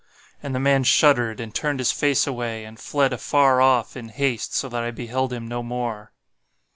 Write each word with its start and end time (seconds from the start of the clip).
And 0.41 0.55
the 0.55 0.59
man 0.59 0.83
shuddered, 0.83 1.39
and 1.39 1.53
turned 1.53 1.77
his 1.77 1.91
face 1.91 2.25
away, 2.25 2.65
and 2.65 2.79
fled 2.79 3.13
afar 3.13 3.61
off, 3.61 3.95
in 3.95 4.09
haste, 4.09 4.51
so 4.55 4.67
that 4.67 4.81
I 4.81 4.89
beheld 4.89 5.31
him 5.31 5.47
no 5.47 5.61
more." 5.61 6.11